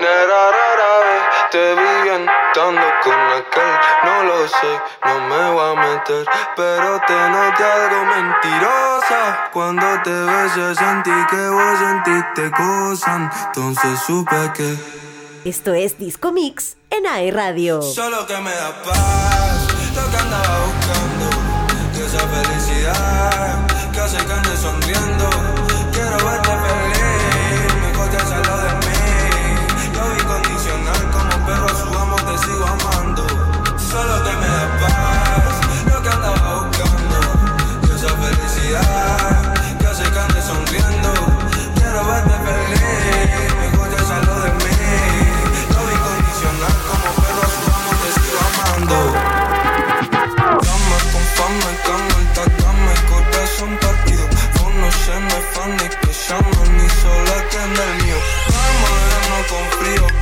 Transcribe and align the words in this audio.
Nera 0.00 0.50
rara 0.56 0.92
vez 1.06 1.24
te 1.50 1.74
vi 1.74 1.94
estando 2.08 2.86
con 3.02 3.14
aquel. 3.14 3.74
No 4.04 4.24
lo 4.24 4.48
sé, 4.48 4.80
no 5.04 5.20
me 5.28 5.50
voy 5.52 5.72
a 5.72 5.80
meter. 5.80 6.26
Pero 6.56 7.00
te 7.06 7.28
noté 7.30 7.64
algo 7.64 8.04
mentirosa. 8.06 9.50
Cuando 9.52 9.86
te 10.02 10.10
besé 10.10 10.74
sentí 10.74 11.10
que 11.30 11.48
vos 11.48 11.78
sentiste 11.78 12.50
cosas. 12.50 13.46
Entonces 13.46 14.00
supe 14.06 14.52
que. 14.54 14.76
Esto 15.48 15.74
es 15.74 15.98
Disco 15.98 16.32
Mix 16.32 16.76
en 16.90 17.06
AE 17.06 17.30
Radio. 17.30 17.82
Solo 17.82 18.26
que 18.26 18.36
me 18.38 18.50
da 18.50 18.82
paz, 18.82 19.68
lo 19.94 20.10
que 20.10 20.16
andaba 20.16 20.58
buscando, 20.66 21.30
que 21.94 22.06
esa 22.06 22.26
felicidad 22.28 23.66
que 23.92 24.00
hace 24.00 24.16
que 24.16 24.32
ande 24.32 24.56
sonriendo. 24.56 25.43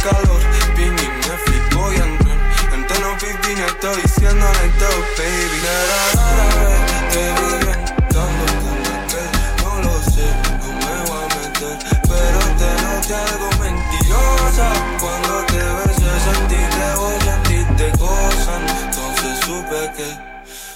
Calor. 0.02 0.40
Vini, 0.76 1.06
Netflix, 1.22 1.76
voy 1.76 1.96
a 1.96 2.04
entrar. 2.04 2.38
En 2.74 2.86
tono 2.86 3.16
15 3.18 3.66
estoy 3.66 4.02
diciendo 4.02 4.46
todo, 4.78 4.98
baby. 5.16 5.58
Nera, 5.62 6.00
rara 6.16 6.46
vez 6.58 6.80
te 7.12 7.24
vi 7.36 7.48
bien, 7.62 7.80
dando 8.14 8.44
con 8.62 8.78
aquel. 8.98 9.30
No 9.62 9.72
lo 9.84 9.94
sé, 10.12 10.26
no 10.60 10.68
me 10.82 10.94
voy 11.08 11.22
a 11.22 11.28
meter. 11.36 11.76
Pero 12.10 12.40
te 12.58 12.70
noté 12.82 13.14
algo 13.14 13.48
mentirosa. 13.62 14.68
Cuando 15.00 15.32
te 15.46 15.62
besé 15.78 16.10
sentí 16.26 16.60
que 16.74 16.88
vos 16.98 17.14
sentiste 17.24 17.86
cosas. 17.98 18.60
Entonces 18.82 19.32
supe 19.44 19.80
que 19.96 20.08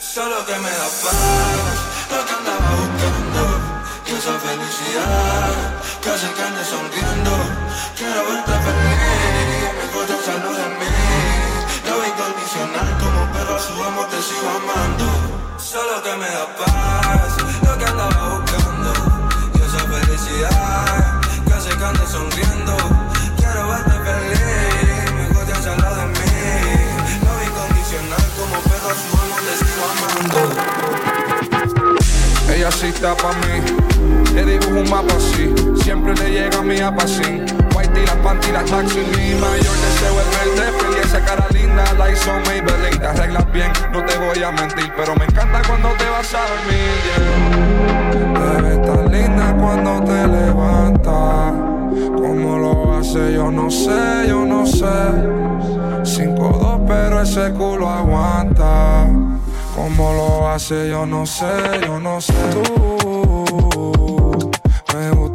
solo 0.01 0.45
que 0.47 0.56
me 0.58 0.70
da 0.70 0.89
paz. 1.03 1.19
Lo 2.11 2.19
que 2.27 2.33
andaba 2.39 2.70
buscando. 2.79 3.42
Y 4.06 4.11
esa 4.14 4.39
felicidad 4.39 5.77
que 6.01 6.11
hace 6.11 6.33
que 6.33 6.42
ande 6.42 6.64
sonriendo. 6.64 7.33
Quiero 7.97 8.25
verte 8.29 8.53
feliz. 8.53 9.06
Está 33.07 33.23
pa' 33.23 33.35
mí, 33.47 34.35
le 34.35 34.45
dibujo 34.45 34.81
un 34.81 34.91
mapa 34.91 35.15
así, 35.15 35.55
siempre 35.81 36.12
le 36.17 36.29
llega 36.29 36.59
a 36.59 36.62
mi 36.62 36.81
apacín. 36.81 37.47
White 37.73 38.03
y 38.03 38.05
las 38.05 38.17
panty, 38.17 38.51
las 38.51 38.65
taxi, 38.65 38.98
mi 38.98 39.33
mayor 39.37 39.77
deseo 39.85 40.21
es 40.21 40.57
verte 40.57 40.73
feliz, 40.77 41.05
esa 41.05 41.25
cara 41.25 41.47
linda, 41.53 41.85
la 41.97 42.11
hizo 42.11 42.33
Maybelline. 42.47 42.98
Te 42.98 43.07
arreglas 43.07 43.53
bien, 43.53 43.70
no 43.92 44.05
te 44.05 44.19
voy 44.19 44.42
a 44.42 44.51
mentir, 44.51 44.92
pero 44.97 45.14
me 45.14 45.25
encanta 45.25 45.63
cuando 45.69 45.91
te 45.91 46.11
vas 46.11 46.35
a 46.35 46.41
dormir, 46.48 46.97
yeah. 47.07 48.83
Te 48.83 49.17
linda 49.17 49.55
cuando 49.57 50.03
te 50.03 50.27
levantas, 50.27 51.53
cómo 52.17 52.59
lo 52.59 52.98
hace 52.98 53.35
yo 53.35 53.53
no 53.53 53.70
sé, 53.70 54.27
yo 54.27 54.45
no 54.45 54.67
sé. 54.67 54.85
5-2 56.03 56.85
pero 56.89 57.23
ese 57.23 57.53
culo 57.53 57.89
aguanta. 57.89 59.07
Cómo 59.77 60.11
lo 60.14 60.48
hace, 60.48 60.89
yo 60.89 61.05
no 61.05 61.27
sé, 61.27 61.45
yo 61.85 62.01
no 62.01 62.19
sé. 62.19 62.33
Tú 62.51 62.95
me 63.77 65.26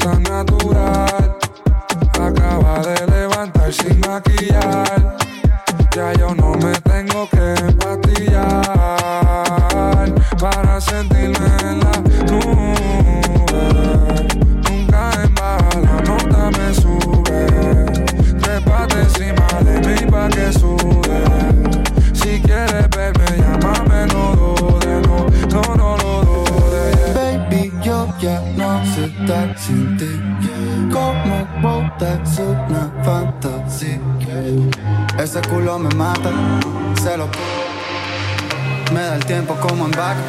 Me 38.91 38.99
da 38.99 39.15
el 39.15 39.25
tiempo 39.25 39.55
como 39.55 39.85
en 39.85 39.91
vaca. 39.91 40.19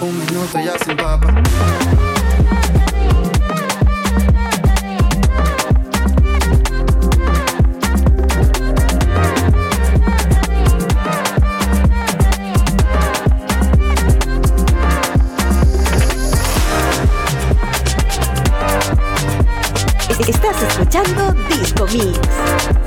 Un 0.00 0.18
minuto 0.18 0.58
ya 0.58 0.78
sin 0.78 0.96
papa. 0.96 1.28
Estás 20.26 20.62
escuchando 20.62 21.34
Disco 21.50 21.86
Mix. 21.92 22.77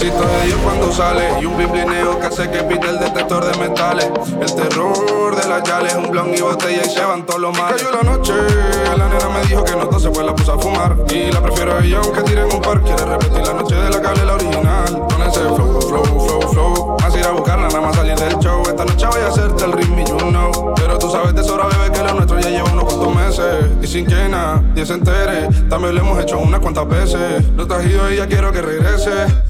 Necesito 0.00 0.26
de 0.26 0.46
Dios 0.46 0.58
cuando 0.64 0.90
sale 0.90 1.28
y 1.42 1.44
un 1.44 1.58
biblineo 1.58 2.18
que 2.18 2.26
hace 2.26 2.50
que 2.50 2.62
pite 2.62 2.88
el 2.88 2.98
detector 3.00 3.44
de 3.44 3.68
metales. 3.68 4.10
El 4.40 4.54
terror 4.54 5.36
de 5.36 5.46
las 5.46 5.62
yales, 5.62 5.94
un 5.94 6.10
blon 6.10 6.32
y 6.34 6.40
botella 6.40 6.80
y 6.86 6.88
se 6.88 7.04
van 7.04 7.26
todos 7.26 7.38
los 7.38 7.58
males. 7.58 7.82
Cayó 7.82 8.02
la 8.02 8.10
noche, 8.10 8.32
la 8.96 9.08
nena 9.10 9.28
me 9.28 9.46
dijo 9.46 9.62
que 9.62 9.76
no 9.76 9.82
entonces 9.82 10.10
pues 10.10 10.24
la 10.24 10.34
puse 10.34 10.52
a 10.52 10.56
fumar. 10.56 10.96
Y 11.10 11.30
la 11.30 11.42
prefiero 11.42 11.76
a 11.76 11.84
ella 11.84 11.98
aunque 12.02 12.22
tire 12.22 12.40
en 12.40 12.50
un 12.50 12.62
par. 12.62 12.80
Quiere 12.80 13.04
repetir 13.04 13.46
la 13.46 13.52
noche 13.52 13.74
de 13.74 13.90
la 13.90 14.00
cable, 14.00 14.24
la 14.24 14.34
original. 14.36 15.06
Con 15.06 15.22
ese 15.22 15.40
flow, 15.40 15.80
flow, 15.82 16.04
flow, 16.04 16.48
flow. 16.50 16.96
Más 17.02 17.14
ir 17.14 17.26
a 17.26 17.32
buscarla, 17.32 17.68
nada 17.68 17.80
más 17.82 17.94
salir 17.94 18.18
del 18.18 18.38
show. 18.38 18.62
Esta 18.62 18.86
noche 18.86 19.06
voy 19.06 19.20
a 19.20 19.26
hacerte 19.26 19.64
el 19.66 19.72
ritmo 19.72 20.00
y 20.00 20.04
you 20.06 20.16
know. 20.16 20.72
Pero 20.76 20.98
tú 20.98 21.10
sabes 21.10 21.34
de 21.34 21.44
sobra, 21.44 21.66
bebé, 21.66 21.92
que 21.92 22.02
lo 22.02 22.14
nuestro 22.14 22.40
ya 22.40 22.48
lleva 22.48 22.72
unos 22.72 22.84
cuantos 22.84 23.14
meses. 23.14 23.66
Y 23.82 23.86
sin 23.86 24.06
que 24.06 24.30
nadie 24.30 24.82
entere, 24.82 25.48
también 25.68 25.94
lo 25.94 26.00
hemos 26.00 26.22
hecho 26.22 26.38
unas 26.38 26.60
cuantas 26.60 26.88
veces. 26.88 27.44
No 27.54 27.66
te 27.66 27.74
y 27.84 28.16
ya 28.16 28.26
quiero 28.26 28.50
que 28.50 28.62
regrese 28.62 29.49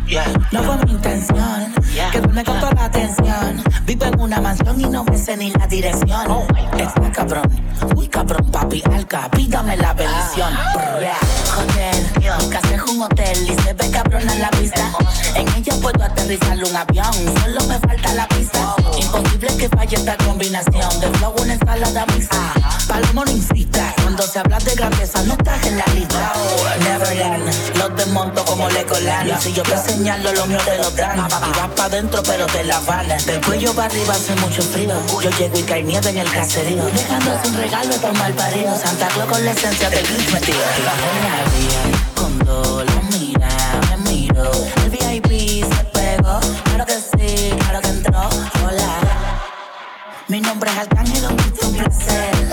fue 0.63 0.77
mi 0.85 0.91
intención 0.91 1.73
que 2.11 2.19
tú 2.19 2.29
me 2.29 2.43
toda 2.43 2.71
la 2.73 2.85
atención. 2.85 3.63
Vivo 3.85 4.05
en 4.05 4.19
una 4.19 4.41
mansión 4.41 4.79
y 4.79 4.85
no 4.85 5.03
me 5.03 5.17
sé 5.17 5.37
ni 5.37 5.51
la 5.51 5.67
dirección. 5.67 6.29
Oh 6.29 6.45
Está 6.77 7.11
cabrón, 7.11 7.49
uy 7.95 8.07
cabrón, 8.07 8.49
papi, 8.51 8.83
alca, 8.93 9.29
pídame 9.31 9.77
la 9.77 9.93
bendición. 9.93 10.53
Joder, 11.53 12.49
casa 12.49 12.75
es 12.75 12.81
un 12.83 13.01
hotel 13.01 13.37
y 13.43 13.61
se 13.61 13.73
ve 13.73 13.91
cabrón 13.91 14.29
en 14.29 14.41
la 14.41 14.49
vista. 14.51 14.91
En 15.35 15.47
ella 15.49 15.73
puedo 15.81 16.03
aterrizar 16.03 16.57
un 16.57 16.75
avión, 16.75 17.13
solo 17.41 17.67
me 17.67 17.79
falta 17.79 18.13
la 18.13 18.27
pista. 18.27 18.75
Imposible 18.97 19.57
que 19.57 19.69
falle 19.69 19.95
esta 19.95 20.17
combinación 20.17 20.99
de 20.99 21.07
flow, 21.17 21.35
una 21.41 21.53
ensalada 21.53 22.05
mixta. 22.07 22.53
Palomo 22.87 23.25
no 23.25 23.31
insista, 23.31 23.93
cuando 24.01 24.23
se 24.23 24.39
habla 24.39 24.57
de 24.59 24.75
grandeza 24.75 25.23
no 25.23 25.33
estás 25.33 25.65
en 25.65 25.77
la 25.77 25.85
lista. 25.93 26.33
Neverland, 26.79 27.77
los 27.77 27.95
desmonto 27.95 28.45
como 28.45 28.69
le 28.69 28.85
colan. 28.85 29.29
Y 29.29 29.33
si 29.41 29.53
yo 29.53 29.63
te 29.63 29.77
señalo, 30.01 30.33
lo 30.33 30.47
mío 30.47 30.57
te 30.65 30.77
lo 30.77 30.89
dan. 30.91 31.17
Y 31.19 31.57
vas 31.57 31.69
pa' 31.75 31.89
dentro, 31.89 32.23
pero 32.23 32.45
te 32.47 32.63
la 32.63 32.79
van. 32.81 33.07
Del 33.07 33.39
cuello 33.45 33.73
para 33.73 33.87
arriba 33.87 34.13
hace 34.13 34.35
mucho 34.35 34.61
frío. 34.63 34.93
Yo 35.21 35.29
llego 35.37 35.59
y 35.59 35.63
cae 35.63 35.83
nieve 35.83 36.09
en 36.09 36.17
el 36.17 36.31
caserío. 36.31 36.83
Dejándose 36.85 37.47
un 37.49 37.57
regalo 37.57 37.95
por 37.97 38.13
mal 38.17 38.33
parido. 38.33 38.75
Santa 38.77 39.07
Claus 39.09 39.29
con 39.29 39.45
la 39.45 39.51
esencia 39.51 39.89
del 39.89 40.05
glitch 40.07 40.33
metido. 40.33 40.59
La 40.85 40.93
cuando 42.15 42.83
la 42.83 43.01
mira, 43.15 43.49
me 43.89 44.09
miro. 44.09 44.51
El 44.83 44.89
VIP 44.89 45.65
se 45.71 45.83
pegó. 45.93 46.39
Claro 46.63 46.85
que 46.85 46.95
sí, 46.95 47.51
claro 47.59 47.81
que 47.81 47.89
entró. 47.89 48.29
Hola. 48.65 48.93
Mi 50.27 50.41
nombre 50.41 50.71
es 50.71 50.77
Arcángel, 50.77 51.25
un 51.25 51.73
placer. 51.73 52.50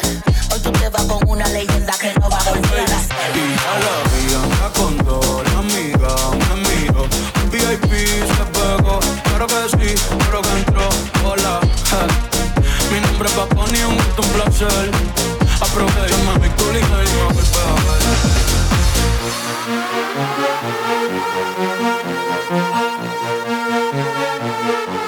Aprovechame 14.60 16.38
mi 16.40 16.48
culo 16.56 16.78
y 16.78 16.82
me 16.82 16.88
vuelve 16.88 17.58
a 17.62 17.74
ver. 17.74 18.02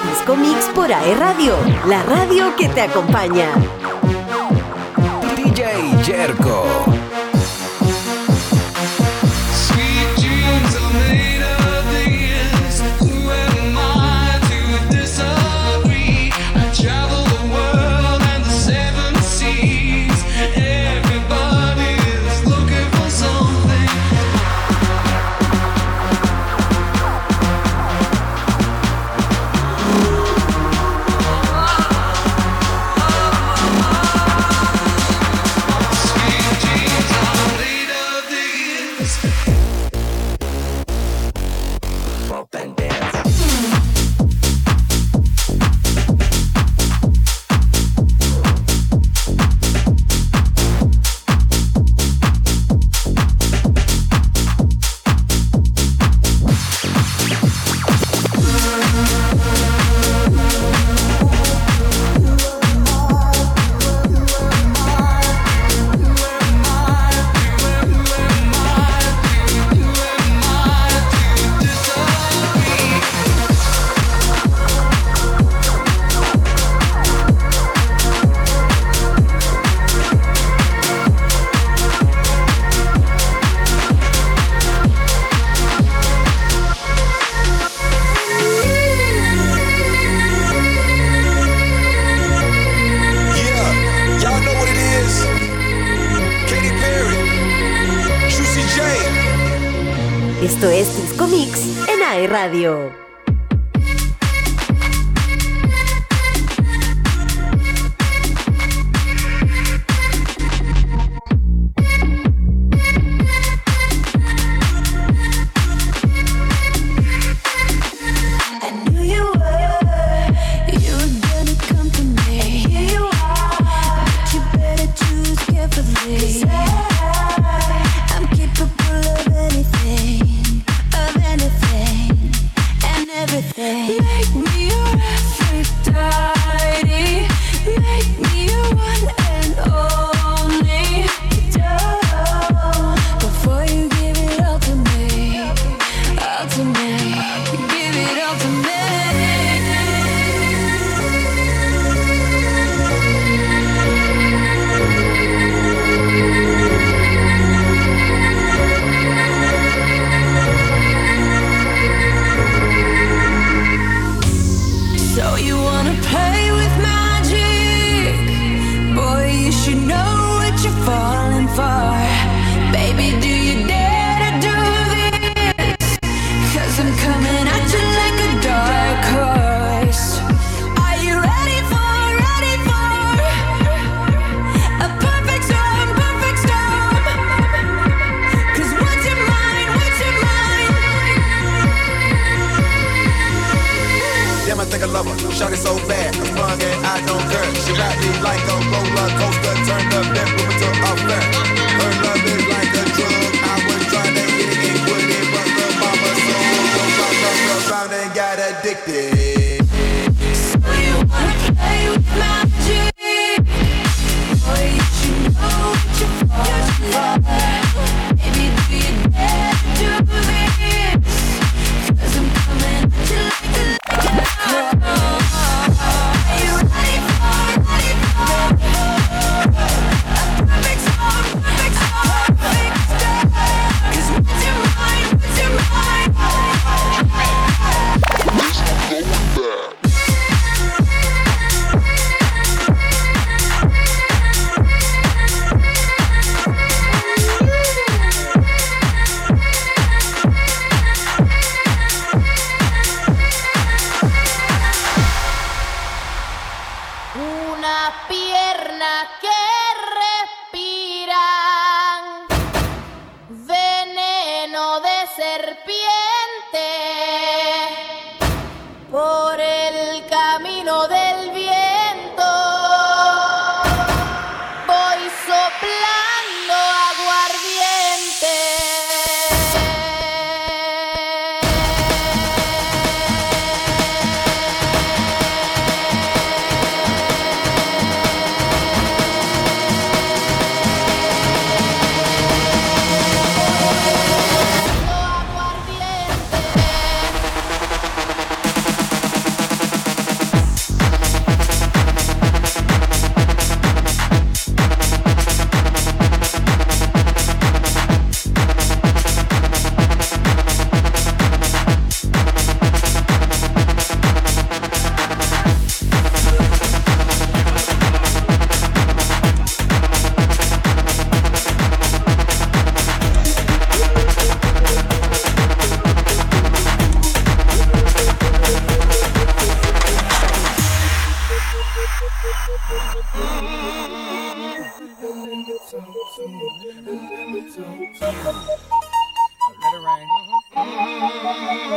Disco 0.08 0.36
Mix 0.36 0.66
por 0.72 0.92
AE 0.92 1.14
Radio, 1.16 1.56
la 1.88 2.04
radio 2.04 2.54
que 2.54 2.68
te 2.68 2.82
acompaña. 2.82 3.48
DJ 5.34 5.96
Jerko. 6.04 6.99
Radio. 102.40 102.89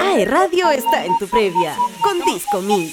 AE 0.02 0.26
Radio 0.26 0.72
está 0.72 1.06
en 1.06 1.18
tu 1.18 1.28
previa 1.28 1.76
con 2.02 2.20
Disco 2.26 2.62
Mix. 2.62 2.92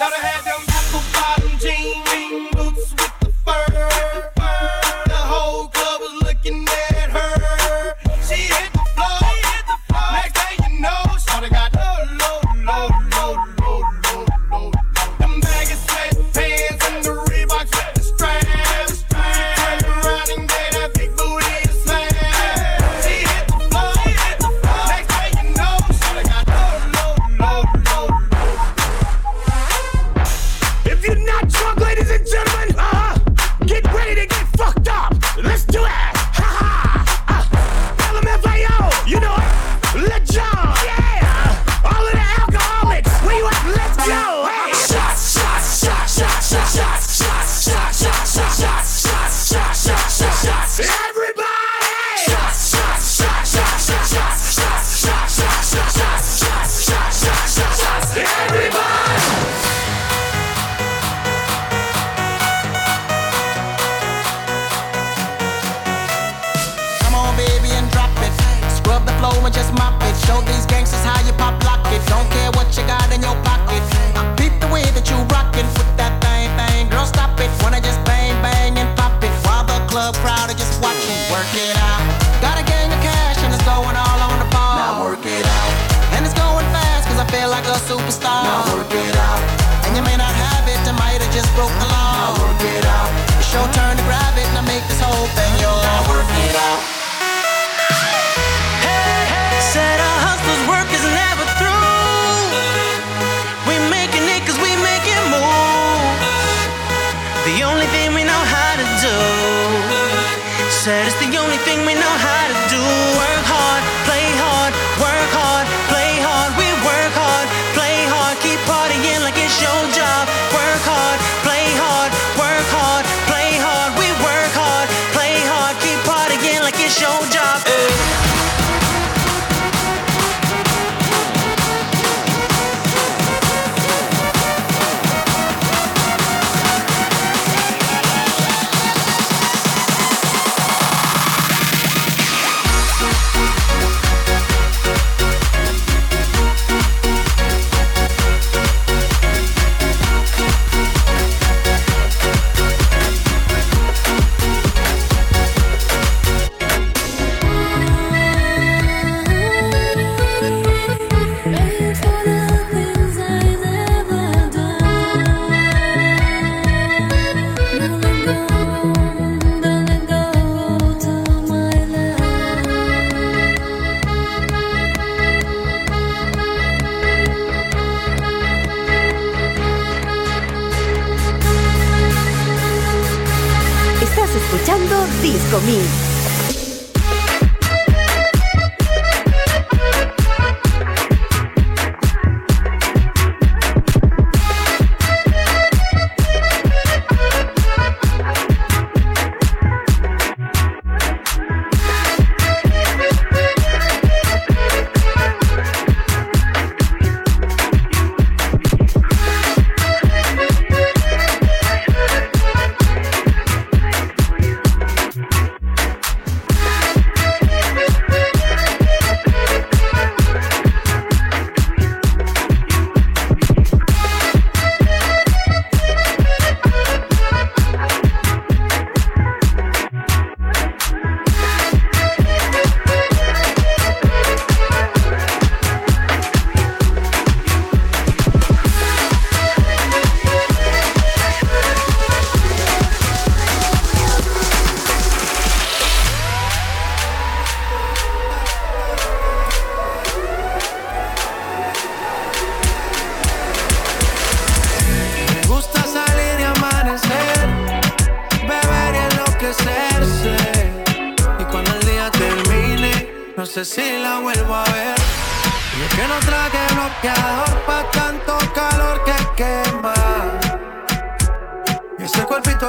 5.000. 185.50 186.19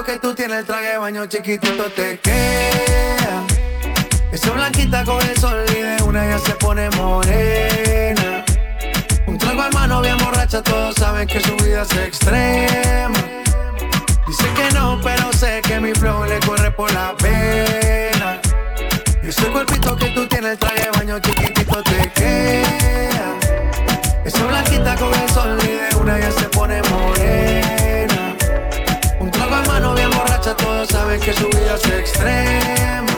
que 0.03 0.17
tú 0.17 0.33
tienes, 0.33 0.59
el 0.59 0.65
traje 0.65 0.91
de 0.91 0.97
baño 0.97 1.25
chiquitito 1.27 1.83
te 1.91 2.17
queda. 2.19 3.45
Esa 4.31 4.51
blanquita 4.51 5.03
con 5.03 5.21
el 5.21 5.37
sol 5.37 5.63
y 5.69 6.01
una 6.03 6.25
ya 6.25 6.39
se 6.39 6.53
pone 6.55 6.89
morena. 6.91 8.43
Un 9.27 9.37
trago 9.37 9.63
hermano 9.63 10.01
bien 10.01 10.17
borracha, 10.17 10.61
todos 10.63 10.95
saben 10.95 11.27
que 11.27 11.39
su 11.41 11.55
vida 11.57 11.83
es 11.83 11.91
extrema. 11.97 13.19
Dice 14.27 14.45
que 14.55 14.73
no, 14.73 14.99
pero 15.03 15.31
sé 15.33 15.61
que 15.61 15.79
mi 15.79 15.93
flow 15.93 16.25
le 16.25 16.39
corre 16.39 16.71
por 16.71 16.91
la 16.93 17.15
pena. 17.17 18.41
Y 19.21 19.27
ese 19.27 19.45
cuerpito 19.47 19.95
que 19.97 20.07
tú 20.11 20.25
tienes, 20.27 20.53
el 20.53 20.57
traje 20.57 20.81
de 20.83 20.91
baño 20.91 21.19
chiquitito 21.19 21.83
te 21.83 22.11
queda. 22.13 23.37
Esa 24.25 24.45
blanquita 24.45 24.95
con 24.95 25.13
el 25.13 25.29
sol 25.29 25.57
y 25.63 25.95
una 25.95 26.17
ya 26.19 26.31
se 26.31 26.49
pone 26.49 26.81
morena 26.89 28.20
la 29.62 29.74
mano 29.74 29.93
bien 29.93 30.10
borracha, 30.12 30.56
todos 30.56 30.88
saben 30.89 31.19
que 31.19 31.34
su 31.34 31.47
vida 31.47 31.76
es 31.76 31.86
extrema. 31.86 33.13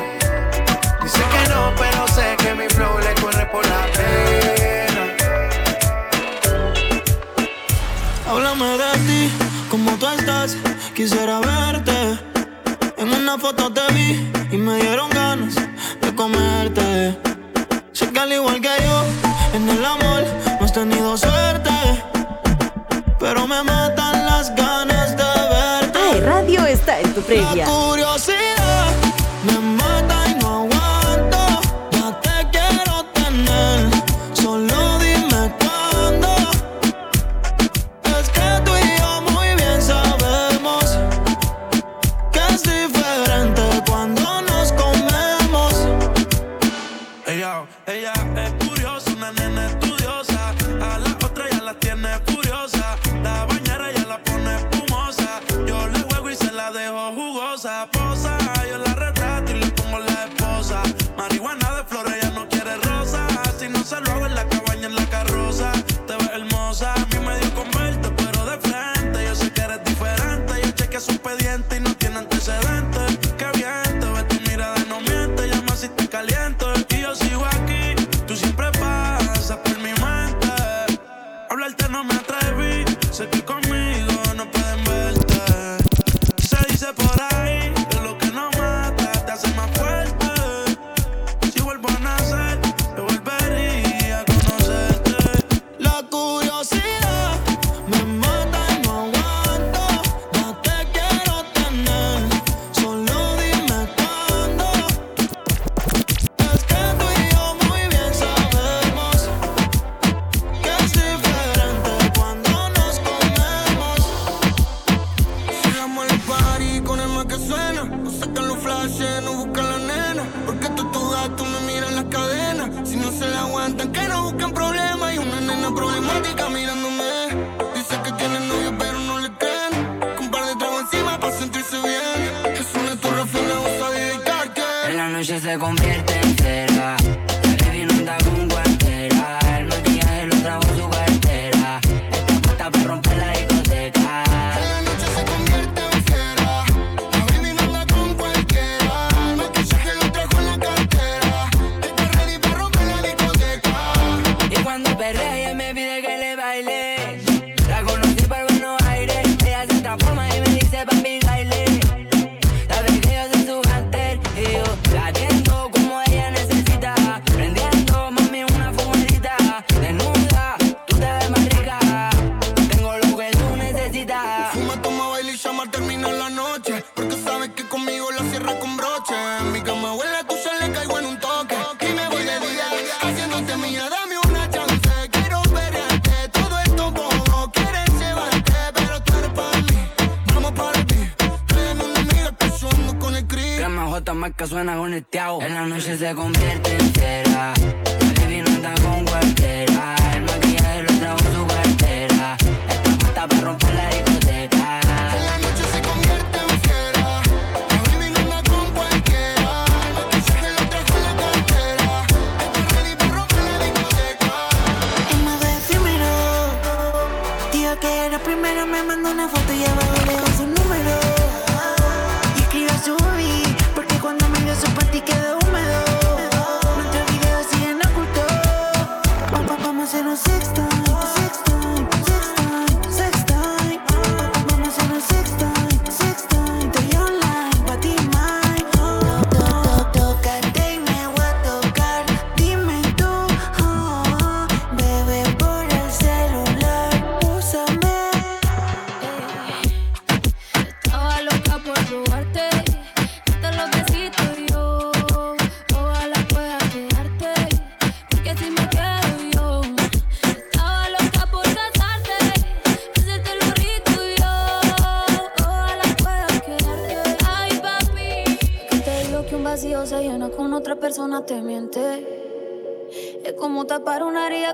Dice 1.02 1.22
que 1.34 1.50
no, 1.50 1.74
pero 1.78 2.08
sé 2.08 2.36
que 2.38 2.54
mi 2.56 2.68
flow 2.70 2.98
le 3.00 3.14
corre 3.22 3.46
por 3.48 3.66
la 3.66 3.86
pena. 3.98 5.04
Háblame 8.28 8.78
de 8.78 8.92
ti, 9.08 9.32
como 9.70 9.92
tú 9.98 10.08
estás, 10.08 10.58
quisiera 10.94 11.40
verte. 11.40 12.20
En 12.98 13.14
una 13.14 13.38
foto 13.38 13.72
te 13.72 13.94
vi 13.94 14.32
y 14.52 14.58
me 14.58 14.78
dieron 14.78 15.10
ganas 15.10 15.56
de 16.02 16.16
comerte. 16.16 17.18
Sé 17.92 18.12
que 18.12 18.20
al 18.20 18.32
igual 18.32 18.60
que 18.62 18.76
yo, 18.86 19.04
en 19.54 19.70
el 19.70 19.86
amor 19.86 20.24
no 20.60 20.66
has 20.66 20.74
tenido 20.74 21.18
suerte, 21.18 21.72
pero 23.20 23.48
me 23.48 23.62
mata 23.64 24.03
previa. 27.24 27.66
Curiosidad 27.66 28.43
dejó 56.74 57.12
jugosa, 57.14 57.88
posa. 57.92 58.43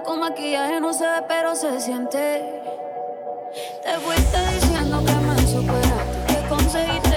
con 0.03 0.19
maquillaje 0.19 0.79
no 0.79 0.93
se 0.93 1.05
ve, 1.05 1.23
pero 1.27 1.55
se 1.55 1.79
siente. 1.79 2.61
Te 3.81 3.93
fuiste 3.99 4.37
diciendo 4.53 5.03
que 5.05 5.13
me 5.13 5.47
superaste, 5.47 6.33
que 6.33 6.49
conseguiste. 6.49 7.08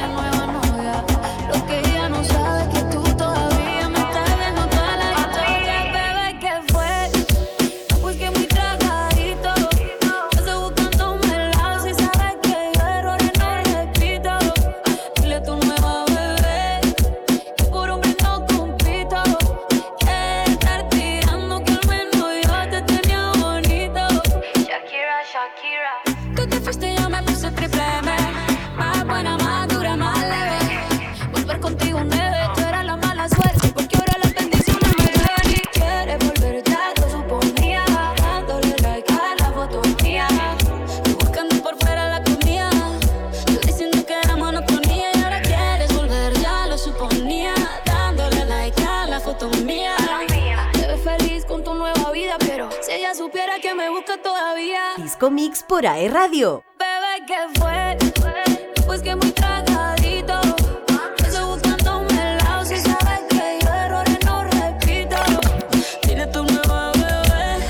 Comics 55.22 55.62
por 55.62 55.86
AE 55.86 56.08
Radio. 56.08 56.64
Bebé, 56.80 57.24
¿qué 57.28 57.60
fue? 57.60 57.96
Pues 58.86 59.02
que 59.02 59.14
muy 59.14 59.30
tragadito. 59.30 60.40
Eso 61.24 61.46
buscando 61.46 61.98
un 62.00 62.10
helado, 62.10 62.64
si 62.64 62.76
sabes 62.78 63.20
que 63.30 63.60
yo 63.62 63.72
errores 63.72 64.18
no 64.24 64.42
repito. 64.42 65.16
Dile 66.02 66.26
tu 66.26 66.42
nueva 66.42 66.90
bebé, 66.94 67.64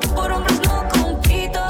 que 0.00 0.08
por 0.08 0.32
hombres 0.32 0.58
no 0.62 0.88
compito. 0.88 1.60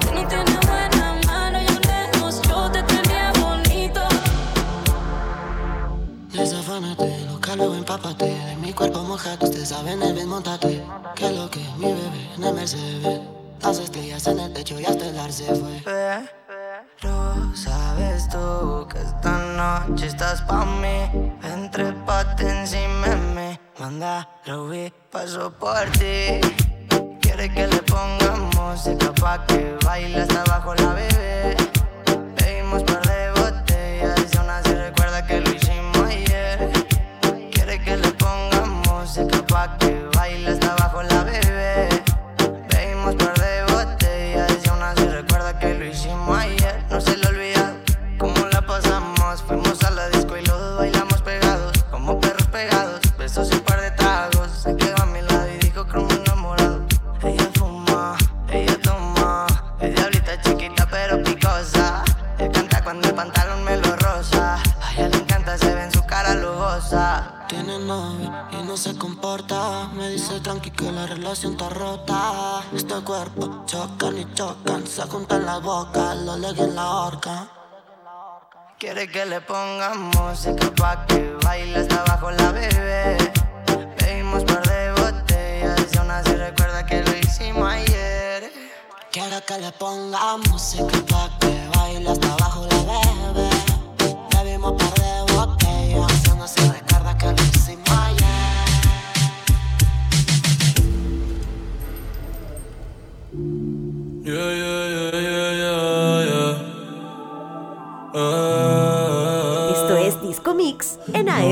Tú 0.00 0.12
no 0.12 0.28
tienes 0.28 0.60
buena 0.66 1.18
mano, 1.24 1.58
yo 1.62 1.74
lejos, 1.88 2.42
yo 2.42 2.70
te 2.72 2.82
tenía 2.82 3.32
bonito. 3.40 4.02
Desafánate, 6.34 7.20
lo 7.24 7.40
calvo 7.40 7.74
empápate. 7.74 8.26
De 8.26 8.56
mi 8.56 8.74
cuerpo 8.74 9.02
mojado, 9.02 9.46
ustedes 9.46 9.70
saben, 9.70 10.02
el 10.02 10.12
ven, 10.12 10.28
montate. 10.28 10.84
Que 11.14 11.30
lo 11.30 11.50
que 11.50 11.60
mi 11.78 11.86
bebé, 11.86 12.30
no 12.36 12.52
me 12.52 12.66
se 12.66 12.76
ve. 12.98 13.35
Las 13.62 13.78
estrellas 13.78 14.26
en 14.26 14.38
el 14.40 14.52
pecho 14.52 14.78
y 14.78 14.84
hasta 14.84 15.06
el 15.06 15.18
ar 15.18 15.32
fue. 15.32 15.82
Pero 17.00 17.54
sabes 17.54 18.28
tú 18.28 18.86
que 18.88 18.98
esta 18.98 19.38
noche 19.56 20.06
estás 20.06 20.42
pa' 20.42 20.64
mí. 20.64 21.32
Ven, 21.42 21.70
trépate 21.70 22.48
encima 22.48 23.08
de 23.08 23.16
mí. 23.16 23.60
Manda, 23.78 24.28
Ruby, 24.46 24.92
paso 25.10 25.50
por 25.52 25.84
ti. 25.98 26.40
Quiere 27.20 27.52
que 27.52 27.66
le 27.66 27.82
ponga 27.82 28.36
música 28.56 29.12
pa' 29.20 29.44
que 29.46 29.76
baile 29.84 30.22
hasta 30.22 30.42
abajo 30.42 30.74
la 30.74 30.94
bebé. 30.94 31.56
Pedimos 32.36 32.82
perder 32.84 33.25
y 67.78 68.62
no 68.64 68.76
se 68.76 68.96
comporta. 68.96 69.90
Me 69.94 70.08
dice 70.08 70.40
tranqui 70.40 70.70
que 70.70 70.90
la 70.90 71.06
relación 71.06 71.52
está 71.52 71.68
rota. 71.68 72.62
Este 72.74 72.94
cuerpo 73.02 73.64
chocan 73.66 74.18
y 74.18 74.34
chocan, 74.34 74.86
se 74.86 75.02
juntan 75.02 75.44
la 75.44 75.58
boca, 75.58 76.14
lo 76.14 76.38
leguen 76.38 76.74
la 76.74 76.90
horca. 77.02 77.48
Quiere 78.78 79.10
que 79.10 79.26
le 79.26 79.42
ponga 79.42 79.92
música 79.94 80.72
pa' 80.74 81.04
que 81.06 81.36
baile 81.44 81.78
hasta 81.80 82.00
abajo 82.00 82.30
la 82.30 82.52
bebé. 82.52 83.18
Pedimos 83.98 84.44
par 84.44 84.62
de 84.66 84.92
botellas 84.92 85.94
y 85.94 85.98
aún 85.98 86.10
así 86.10 86.34
recuerda 86.34 86.86
que 86.86 87.02
lo 87.02 87.16
hicimos 87.18 87.70
ayer. 87.70 88.52
Quiere 89.12 89.42
que 89.42 89.58
le 89.58 89.72
ponga 89.72 90.38
música 90.48 90.98
pa' 91.10 91.30
que 91.40 91.68
baile 91.76 92.10
hasta 92.10 92.32
abajo 92.32 92.65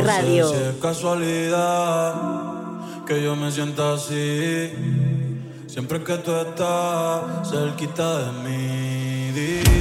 Sky 0.03 0.41
si 0.49 0.55
es 0.55 0.77
casualidad 0.81 2.15
que 3.07 3.23
yo 3.23 3.37
me 3.37 3.51
sienta 3.51 3.95
así. 3.95 4.73
Siempre 5.67 6.03
que 6.03 6.17
tú 6.19 6.33
estás 6.35 7.51
cerquita 7.51 8.19
de 8.19 8.33
mí. 8.43 9.74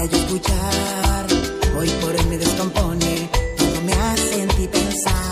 quería 0.00 0.06
yo 0.06 0.18
escuchar. 0.18 1.26
Hoy 1.78 1.88
por 2.00 2.14
hoy 2.14 2.24
me 2.28 2.38
descompone, 2.38 3.28
todo 3.56 3.80
me 3.82 3.92
hace 3.92 4.42
en 4.42 4.48
ti 4.48 4.68
pensar. 4.68 5.29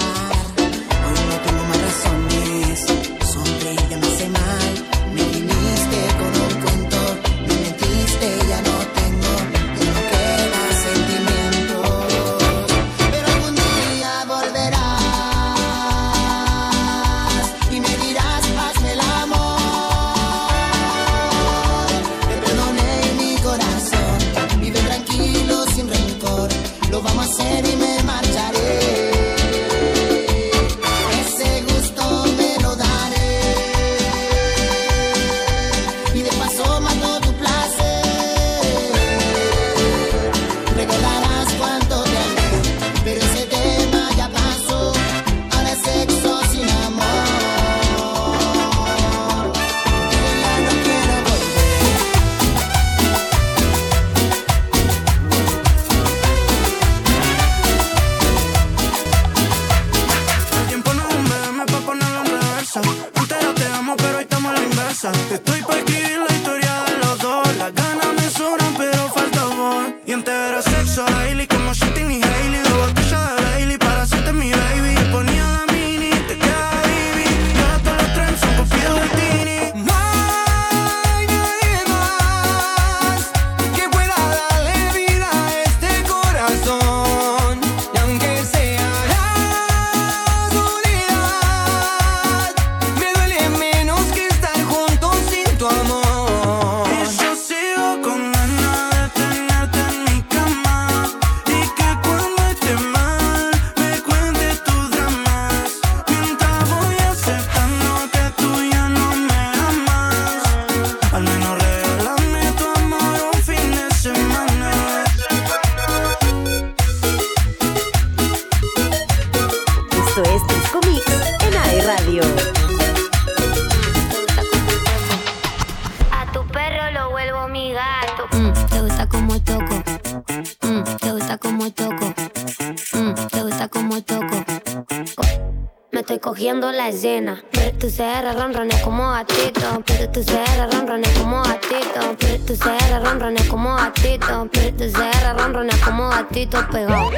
llena. 137.00 137.42
Tu 137.78 137.90
cera 137.90 138.32
ronrones 138.32 138.80
como 138.82 139.10
gatito. 139.10 139.82
Tu 140.12 140.22
cera 140.22 140.66
ronrones 140.70 141.18
como 141.18 141.42
gatito. 141.42 142.16
Tu 142.46 142.56
cera 142.56 143.00
ronrones 143.00 143.46
como 143.48 143.76
gatito. 143.76 144.48
Tu 144.76 144.90
cera 144.90 145.34
ronrones 145.34 145.76
como 145.76 146.08
gatito 146.08 146.66
pegado. 146.70 147.10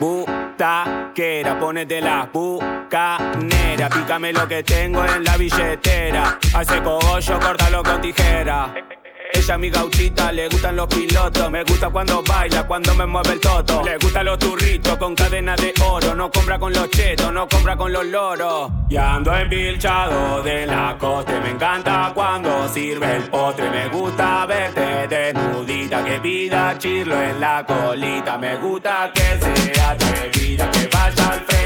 Butaquera, 0.00 1.58
ponete 1.58 2.00
la 2.00 2.28
bucanera. 2.32 3.88
Pícame 3.88 4.32
lo 4.32 4.46
que 4.46 4.62
tengo 4.62 5.04
en 5.04 5.24
la 5.24 5.36
billetera. 5.36 6.38
Hace 6.54 6.82
cogollo, 6.82 7.38
córtalo 7.40 7.82
con 7.82 8.00
tijera. 8.00 8.87
Ella 9.48 9.56
mi 9.56 9.70
gauchita, 9.70 10.30
le 10.30 10.46
gustan 10.46 10.76
los 10.76 10.86
pilotos. 10.88 11.50
Me 11.50 11.64
gusta 11.64 11.88
cuando 11.88 12.22
baila, 12.22 12.66
cuando 12.66 12.94
me 12.94 13.06
mueve 13.06 13.32
el 13.32 13.40
toto. 13.40 13.82
Le 13.82 13.96
gustan 13.96 14.26
los 14.26 14.38
turritos 14.38 14.98
con 14.98 15.14
cadena 15.14 15.56
de 15.56 15.72
oro. 15.86 16.14
No 16.14 16.30
compra 16.30 16.58
con 16.58 16.70
los 16.70 16.90
chetos, 16.90 17.32
no 17.32 17.48
compra 17.48 17.74
con 17.74 17.90
los 17.90 18.04
loros. 18.04 18.70
Y 18.90 18.98
ando 18.98 19.34
embilchado 19.34 20.42
de 20.42 20.66
la 20.66 20.98
coste. 20.98 21.40
Me 21.40 21.52
encanta 21.52 22.12
cuando 22.14 22.68
sirve 22.68 23.16
el 23.16 23.22
postre. 23.22 23.70
Me 23.70 23.88
gusta 23.88 24.44
verte 24.44 25.08
desnudita, 25.08 26.04
que 26.04 26.20
pida 26.20 26.76
chirlo 26.76 27.18
en 27.18 27.40
la 27.40 27.64
colita. 27.64 28.36
Me 28.36 28.54
gusta 28.56 29.10
que 29.14 29.22
sea 29.40 29.90
atrevida, 29.92 30.70
que 30.70 30.90
vaya 30.92 31.26
al 31.26 31.40
frente. 31.40 31.57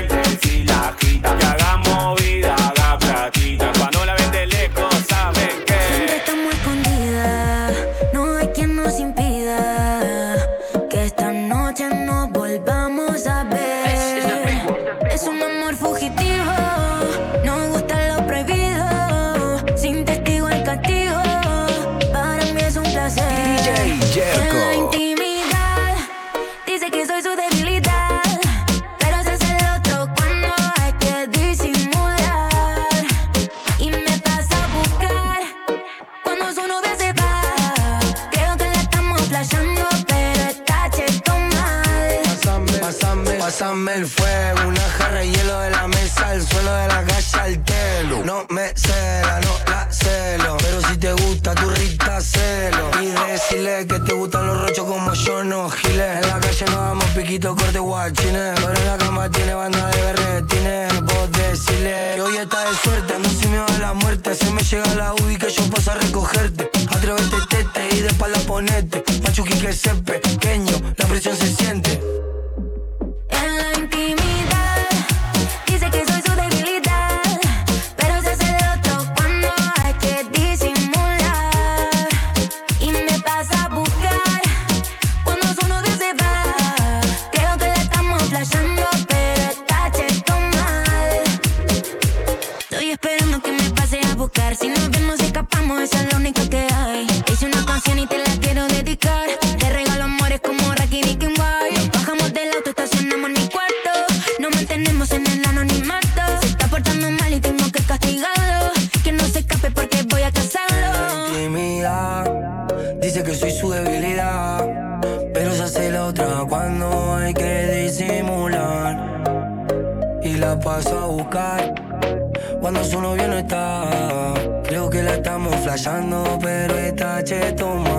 Flasheando, 125.72 126.38
pero 126.38 126.76
está 126.76 127.24
cheto, 127.24 127.91